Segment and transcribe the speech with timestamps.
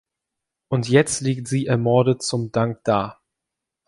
[0.67, 3.21] Und jetzt liegt sie ermordet zum Dank da!